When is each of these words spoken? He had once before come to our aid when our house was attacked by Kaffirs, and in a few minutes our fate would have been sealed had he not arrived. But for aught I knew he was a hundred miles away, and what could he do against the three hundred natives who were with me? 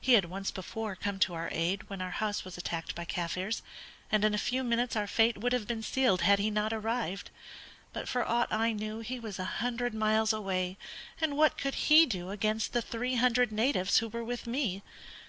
He 0.00 0.12
had 0.12 0.26
once 0.26 0.52
before 0.52 0.94
come 0.94 1.18
to 1.18 1.34
our 1.34 1.48
aid 1.50 1.88
when 1.90 2.00
our 2.00 2.12
house 2.12 2.44
was 2.44 2.56
attacked 2.56 2.94
by 2.94 3.04
Kaffirs, 3.04 3.60
and 4.08 4.24
in 4.24 4.32
a 4.32 4.38
few 4.38 4.62
minutes 4.62 4.94
our 4.94 5.08
fate 5.08 5.36
would 5.38 5.52
have 5.52 5.66
been 5.66 5.82
sealed 5.82 6.20
had 6.20 6.38
he 6.38 6.48
not 6.48 6.72
arrived. 6.72 7.30
But 7.92 8.08
for 8.08 8.24
aught 8.24 8.52
I 8.52 8.72
knew 8.72 9.00
he 9.00 9.18
was 9.18 9.40
a 9.40 9.44
hundred 9.58 9.92
miles 9.92 10.32
away, 10.32 10.78
and 11.20 11.36
what 11.36 11.58
could 11.58 11.74
he 11.90 12.06
do 12.06 12.30
against 12.30 12.72
the 12.72 12.82
three 12.82 13.16
hundred 13.16 13.50
natives 13.50 13.96
who 13.98 14.06
were 14.06 14.22
with 14.22 14.46
me? 14.46 14.84